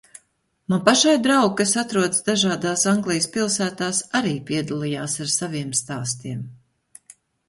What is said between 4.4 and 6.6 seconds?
padalījās ar saviem stāstiem.